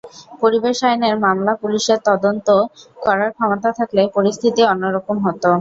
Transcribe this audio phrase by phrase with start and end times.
[0.41, 2.47] পরিবেশ আইনের মামলা পুলিশের তদন্ত
[2.97, 5.47] করার ক্ষমতা থাকলে পরিস্থিতি অন্য রকম হতো।